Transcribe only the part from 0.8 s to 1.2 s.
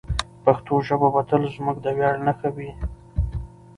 ژبه